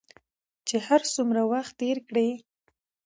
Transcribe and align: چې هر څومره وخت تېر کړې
چې 0.67 0.75
هر 0.87 1.01
څومره 1.13 1.41
وخت 1.51 1.73
تېر 1.81 1.97
کړې 2.07 2.29